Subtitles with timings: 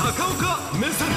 [0.00, 1.08] 高岡目線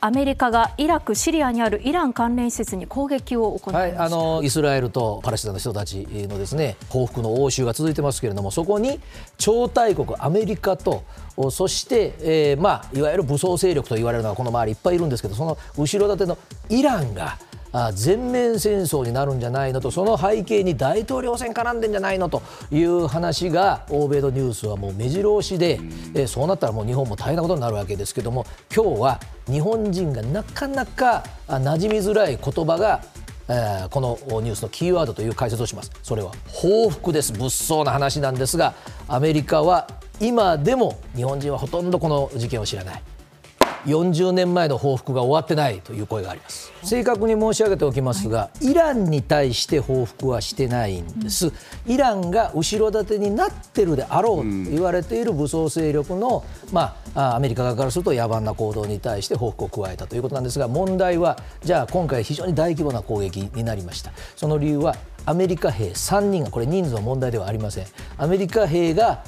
[0.00, 8.98] アメリカがイラク、シリアにあるイラン関連施設に攻撃を行いまはい、あのイスラエルとパレスチナの人たちのですね報復の応酬が続いてますけれども、そこに
[9.36, 11.04] 超大国アメリカと、
[11.52, 16.36] そして、えーまあ、いわゆる武装勢力と言われるのはこの周りいっぱいいるんですけど、その後ろ盾の
[16.68, 17.38] イランが。
[17.72, 25.80] あ全面戦争になるんじゃないのとその背景に大統領選絡んでんじゃないのという話が欧米のニュースはもう目白押しで、
[26.14, 33.02] えそうなったらもう日本も大変なことになるわけですけども今日は日本人がなかなか馴染みづらい言葉が
[33.50, 35.90] えー、このニュースのキーワードという解説をします。
[36.02, 37.32] それは報復です。
[37.32, 38.74] 物騒な話なんですが
[39.08, 39.88] アメリカは
[40.20, 43.02] 今でも日本人はほとんどこの事件を知らない。
[43.88, 46.72] 40年前の報復が終わってないという声があります。
[46.82, 51.52] 正確に申し上げておきますが、イランに対して報復はしてないんです、
[51.86, 64.12] イランが後ろ盾になってるであろうと言われている武装勢力の、まあ、アメリカ側からすると野蛮な行動に対して報復を加えたということなんですが問題はじゃあ今回非常に大規模な攻撃になりました。
[64.36, 64.94] その理由は
[65.28, 67.86] アメリカ兵3人がこれ人数の問題ではありません。
[68.16, 69.22] アメリカ兵が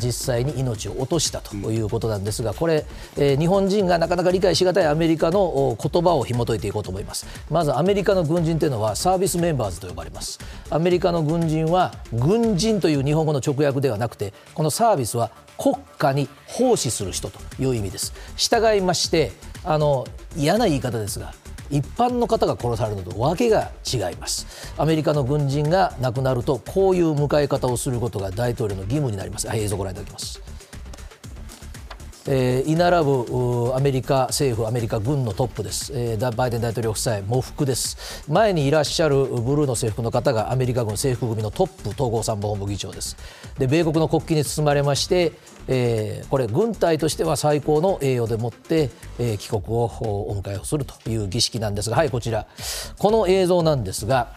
[0.00, 2.84] 実際に命を落としたということなんですがこれ、
[3.16, 7.26] えー、日本人がなかなか理解しがたいアメリカの言葉を紐解いていこうと思います。
[7.50, 10.38] まずアメリカの軍人というのはサービスメンバーズと呼ばれます。
[10.70, 18.12] アメリカの軍人は軍人という日本語の直訳ではなくてこのサービスは国家に奉仕する人という意味です。
[18.36, 19.32] 従いまして
[19.64, 20.06] あの
[20.36, 21.34] 嫌な言い方ですが
[21.70, 24.74] 一般の方が殺されるのと訳が違います。
[24.76, 30.49] アメリカの軍人が亡くなるとこういう迎え方をすることが大統領の義務になります、映像をご覧いただきます。
[32.32, 43.16] えー、居並ぶアメリカ政府、アメリカ軍のトップです、えー、バイデン大統領夫妻、喪服です、前にいらっしゃるブルーの制服の方がアメリカ軍制服組のトップ統合参謀本部議長です、
[43.58, 45.32] で米国の国旗に包まれまして、
[45.66, 49.86] えー、これ、軍隊としては最高の栄誉でもって、えー、帰国を
[50.28, 52.46] お迎えをするという儀式なんですが、はい、こちら、
[52.96, 54.28] この映像なんですが、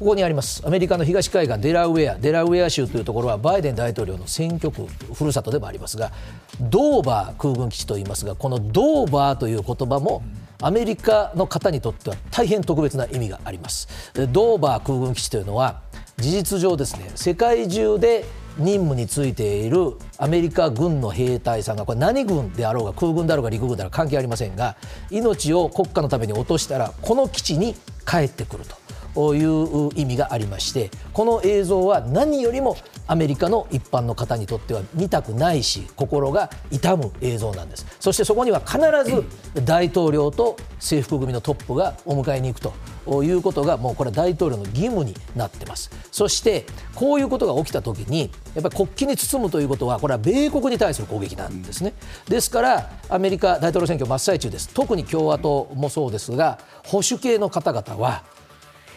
[0.00, 0.62] ここにあります。
[0.66, 2.14] アメリカの東海岸デラウェア。
[2.14, 6.10] デラウェア州というところはバイデン大統領の選挙区ふるさとでもありますが
[6.58, 10.22] ドーバー空軍基地と言いますがこのドーバーという言葉も
[10.62, 13.88] アメリカの方にとっては大変特別な意味があります。
[14.32, 15.82] ドーバー空軍基地というのは
[16.16, 18.24] 事実上ですね世界中で
[18.56, 24.76] 任務についているアメリカ軍の兵隊さんがこれ何軍であろうが空軍であろうが陸軍であろうが関係ありませんが
[25.10, 27.74] 命を国家のために落としたらこの基地に
[28.06, 28.80] 帰ってくると。
[29.14, 32.76] という意味がありましてこの映像は何よりも
[33.06, 37.84] アメリカの一般の方にとっては見たくないし心が痛む映像なんです。
[37.98, 39.24] そしてそこには必ず
[39.64, 42.72] 大統領と制服組のトップがお迎えに行く
[43.06, 45.90] ということがもうこれは大統領の義務になってます。
[46.12, 51.94] そしてこういうことが起きたときにやっぱり国旗に包むということはこれは米国に対する攻撃なんですね。
[52.28, 54.68] ですからアメリカ大統領選挙真っ最中です。
[54.68, 58.22] 特に共和党もそうですが保守系の方々は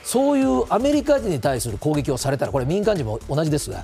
[0.04, 3.84] そういうアメリカ人に対する攻撃をされたらこれ民間人も同じですが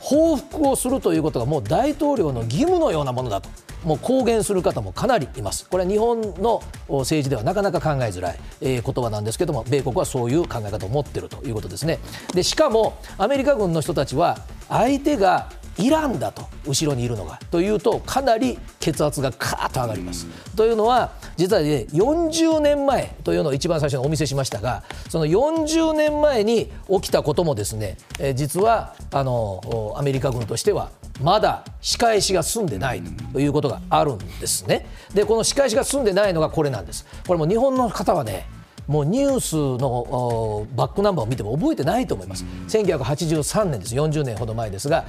[0.00, 3.48] 報復をするということがもう大統領の義務のようなものだと
[3.84, 11.98] もう公言する方もかなりいます、これは日本の政治ではなかなか考えづらい、えー、言葉なんですけども、米国はそういう考え方を持っているということですね。
[12.34, 20.26] でしかもアメリカ軍の人たちは相手がイランだと後ろにいるのがというとかなり血圧がカーッと上がります。
[20.56, 30.90] というのは実は、ね、40年前というのを一番最初にお見せしましたがその40年前に起きたこともですね、え実はあのアメリカ軍としては
[31.22, 33.02] まだ仕返しが済んでない
[33.32, 34.86] ということがあるんですね。
[35.14, 37.06] でこの仕返しが済んでないのがこれなんです。
[37.26, 38.46] これも日本の方はね
[38.88, 45.04] もうニュースのバックナンバーを見ても覚えてないと思います、1983年です、40年ほど前ですが、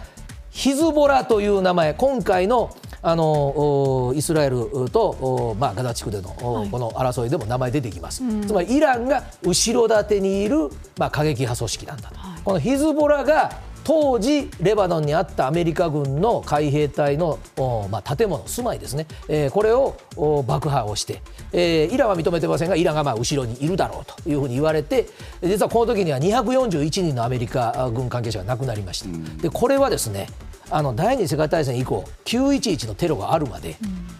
[0.59, 2.69] ヒズボラという名前、今回の
[3.01, 10.67] あのイスラエルと、まあ、ガザ地区での、はい、この争いでも名前出てきます、うん、つまりイランが後ろ盾にいる、
[10.97, 13.53] まあ、過激派組織なんだと、はい、このヒズボラが
[13.85, 17.39] 当時、レバノンにあったアメリカ軍の海兵隊の、
[17.89, 19.95] まあ、建物、住まいですね、えー、これを
[20.45, 21.21] 爆破をして、
[21.53, 25.07] えー、イランは認めてませんが、イランがまあ後ろにいるだろうというふうに言われて、
[25.41, 29.41] 実はこの時には241人のアメリカ軍関係者が亡くなりました。
[29.41, 30.27] でこれはですね
[30.71, 33.75] あの第二次世界大戦以降911のテロがあるまで、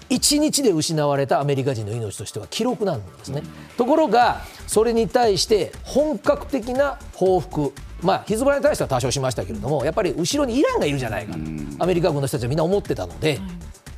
[0.10, 3.44] 1日で失われたアメリカ人の命としては記録なんですね、
[3.78, 11.40] ところがそれに対して本格的な報復まあ、ヒズボラに対しては多少しましたけれども、やっぱり後ろにイランがいるじゃないかと、
[11.80, 13.40] アメリカ軍の人たちはみんな思ってたので、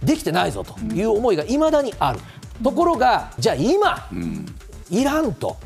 [0.03, 2.19] できてないぞという思いがいまだにある、
[2.63, 4.09] ところが、じゃあ今、
[4.89, 5.57] イランと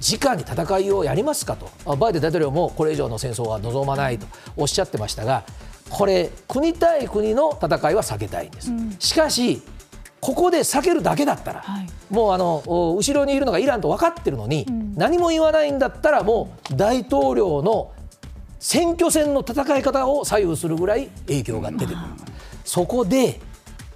[0.00, 4.26] 直に戦いをやりますかと、バイデン大統領もこれ以上の戦争は望まないと
[4.56, 5.44] おっしゃってましたが、
[5.90, 9.62] これ国対国の戦いは避けたいんです、しかし
[10.20, 17.92] ここで避けるだけだったら、はい、もうあの後ろにいるのがイランと分かってるのに、うん、何も言わないんだったらもう大統領の
[18.58, 21.96] 選挙戦の戦い方を左右するぐらい影響が出てくる、
[22.64, 23.40] そこで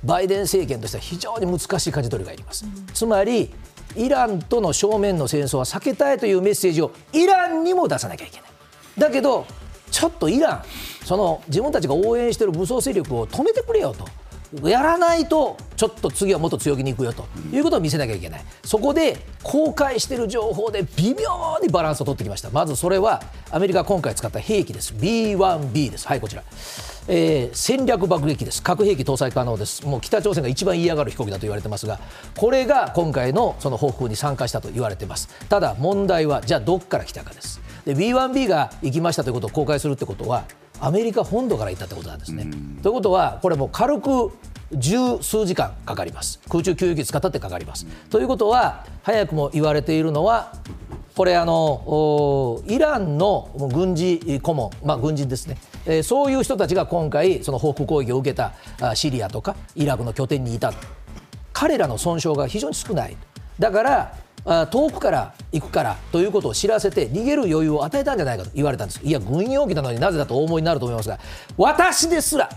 [0.03, 3.51] バイデン政権としては非常に難しい舵取りがいります、うん、つまり
[3.97, 8.51] イランとの正面の戦争は避けたいというメッセージをイランにも出さなきゃいけない。
[8.99, 9.47] だけど
[9.91, 10.63] ちょっとイラン
[11.05, 14.09] その自分たちが応援している武装勢力を止めてくれよと。
[14.63, 17.27] やらないとちょっと次はもっと強気にいくよと。
[17.53, 26.43] いうことを見せなきゃいけない、そこで公開している情報で微妙にバランスを取ってきました、まずそれはアメリカ今回使った兵器です、B1B です、はい、こちら、
[27.09, 31.99] えー、戦略爆撃です、核兵器搭載可能です、もう北朝鮮が一番嫌がる飛行機だと言われてますが、
[32.37, 37.64] これが今回のその報復に参加したと言われてます、ただ問題は、じゃあどこから来たかです。
[37.85, 40.45] で B1B が行きましたということを公開するってことは
[40.81, 42.47] アメリカ本土から行ったってことなんですね。
[42.83, 44.33] ということはこれも軽く
[44.73, 46.41] 十数時間かかります。
[46.49, 47.87] 空中給油機使ったってかかります。
[48.11, 50.55] ということは早くも言われているのは
[51.15, 58.53] これあのイランの軍事顧問、まあ、軍人ですね、えー、そういう人たちが今回その報復攻撃を受けた
[58.97, 60.73] シリアとかイラクの拠点にいた。
[61.53, 63.17] 彼らの損傷が非常に少ない。
[63.61, 69.01] だから遠くから行くからということを知らせて逃げる余裕を与えたんじゃないかと言われたんです。
[69.03, 71.19] いや軍用機なのになぜだとお思いになると思いますが
[71.57, 72.51] 私ですら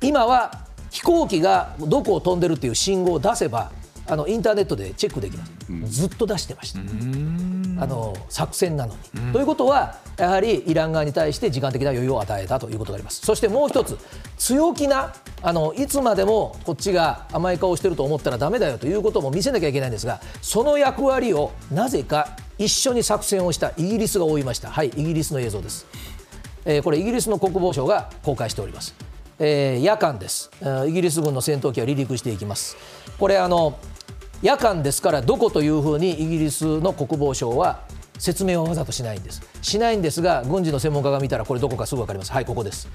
[0.00, 3.72] 今は飛行機がどこを飛んでるっていう信号を出せば
[4.06, 9.32] あのインターネットでチェックできます、うん、ずっと出してました、あの作戦なのに。
[9.32, 13.20] ということは、やはりイラン側に対して時間的な余裕を与えたということがあります。
[13.24, 13.98] そしてもう一つ、
[14.36, 25.86] 強気なあのいつまでもこっちが甘い顔してると思ったらだめだよということも見せなきゃいけないんですが、その役割をなぜか一緒に作戦をしたイギリスが追いました、はい、イギリスの映像です。
[26.66, 28.94] えー、これ、イギリスの国防省が公開しております。
[29.40, 30.50] えー、夜間です、
[30.86, 32.76] イギリス軍の戦闘機は離陸していきます。
[33.18, 33.76] これあの
[34.42, 37.82] 夜間ですからどこというふうにイギリスの国防省は
[38.18, 39.42] 説明をわざとしないんです。
[39.62, 42.32] しないんですが軍事の専門家が見たらこれどこかすぐ分かります。
[42.32, 42.88] はいここです、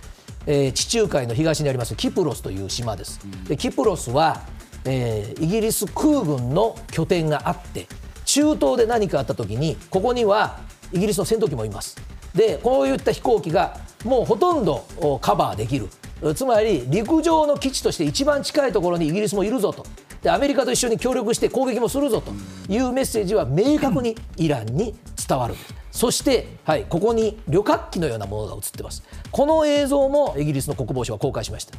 [0.46, 3.20] えー、地中海の東にありますキプロスという島です。
[3.48, 4.42] でキプロスは、
[4.86, 7.88] えー、イギリス空軍の拠点があって
[8.26, 10.60] 中東で何かあった時にここには
[10.94, 11.98] イギリスの戦闘機もいます。
[12.34, 14.86] でこういった飛行機がもうほとんど
[15.22, 15.90] カバーできる。
[16.36, 19.86] つまり陸上の基地として一番近いところにイギリスもいるぞと。
[20.22, 22.32] でアメリカと一緒に協力して攻撃もするぞと
[22.68, 24.96] いうメッセージは明確にイランに
[25.28, 25.56] 伝わる
[25.92, 29.04] そして、はい、ここに旅客機のようなものが映ってます。
[29.32, 31.78] この映像もイギリスの国防省は公開しました。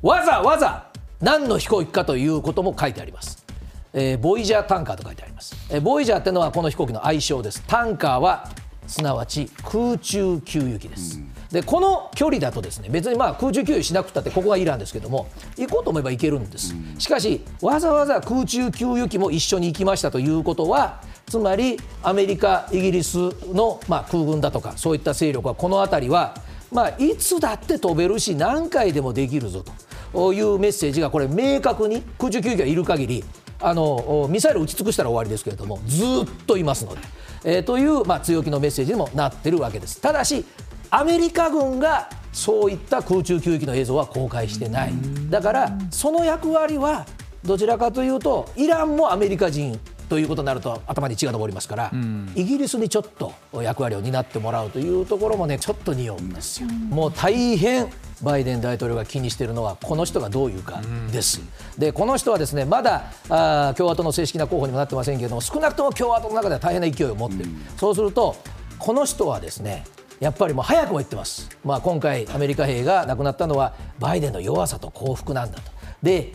[0.00, 0.86] わざわざ
[1.20, 3.44] 何の飛行機かということも書いてあります。
[3.92, 7.62] えー、ボイジャータンカーと書いてあります、えー、ボイジャーっていうのはこの飛行機の愛称です。
[7.66, 8.48] タンカーは
[8.86, 23.16] すなわち空中給油機です、うんでこの距離だとですね別にまあ空中給油しなくたってここがイランですけども行こうと思えば行けるんです、しかしわざわざ空中給油機も一緒に行きましたということはつまりアメリカイギリス
[23.52, 26.34] のまあ空軍だとかそういった勢力はこの辺りは
[26.70, 29.64] まあいつだって飛べるし何回でもできるぞ
[30.12, 33.24] というメッセージがこれ明確に空中給油機がいる限り
[33.60, 36.06] あのミサイル撃ち尽くしたら終わりですけれどもずっ
[36.46, 37.00] といますので、
[37.44, 40.00] えー、という、まあ、強気のメッセージにもなってるわけです。
[40.00, 40.44] ただし
[40.90, 44.92] アメリカ軍がそういった空中給油機の映像は公開してない、
[45.28, 47.06] だからその役割は
[47.44, 49.78] どちらかというと、イランもアメリカ人
[50.08, 51.92] ということになると頭に血が上りますから、
[52.34, 56.68] イギリスにちょっと役割を担ってもらうというところもね、ちょっと匂うんですよ。
[56.88, 57.88] もう大変
[58.22, 60.80] バイデン大統領が気にしているのは、この人がどういうか
[61.12, 61.40] です。
[61.76, 68.36] で、この人はですねまだあ共和党の正式な候補にもなってませんけれども、少なくとも共和党の中では大変な勢いを持っている、そうすると、
[68.78, 69.84] この人はですね
[70.20, 75.70] やっぱりもう早くも言ってます、まあ、今回、アメリカ兵が亡くなったのはバイデンの弱さと幸福なんだと。
[76.02, 76.32] で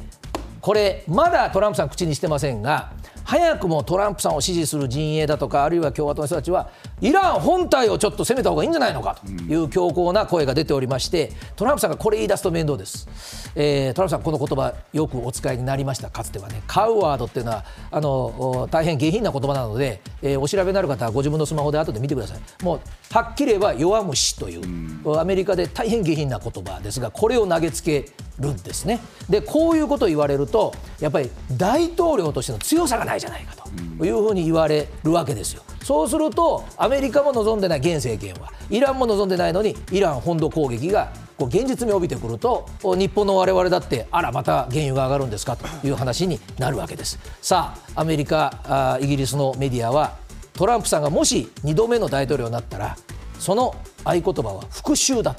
[0.61, 2.93] これまだトランプさん口にしてませんが
[3.33, 6.69] 早くもトランプさんを支持する陣営だとかあるいは共和党の人たちは
[7.01, 13.07] イラン本体をちょっと攻めた方がいいんじゃないのかという強硬な声が出ておりましてトランプさんがこれ言い出すと面倒です、
[13.55, 16.11] えー、トランプさんこの言葉よくお使いになりました。
[16.11, 22.63] かつてはねカウワードっていうのはあの大変下品な言葉なので、えー、お調べになる方はご自分のスマホで後で見てください。
[22.63, 22.79] もう
[23.11, 28.99] はっきり言えば弱虫というアメリカで大変下品な言葉ですがこれを投げつけるんですね。
[29.27, 35.63] でこういうことを言われるとやっぱり大統領としての強さがないじゃないかというふうに言われるわけですよ。
[35.81, 47.19] そうするとアメリカも望んでない現政権はイランも望んでないのにイラン本土攻撃がこう現実味を帯びてくると日本の我々だってあらまた原油が上がるんですかという話になるわけです。
[47.41, 50.17] さあアメリカイギリスのメディアは
[50.53, 52.97] トランプさんがもし2度目の大統領になったら
[53.39, 55.35] その合言葉は復讐だ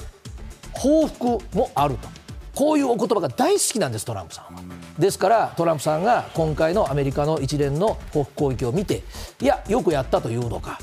[0.73, 2.07] 報復もあると。
[2.55, 4.61] こういうお言葉が大好きなんです、トランプさんは。
[4.97, 9.03] ですから、トランプさんが今回のアメリカの一連の報復攻撃を見て、
[9.41, 10.79] いや、よくやったというのか、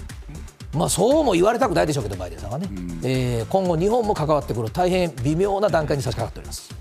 [0.75, 2.69] まあ、そうも言われたくないでしょうけど、バイデンさんはね、
[3.03, 6.75] えー今後、日本も関わってくる、大変微妙な段階に差し掛かっております。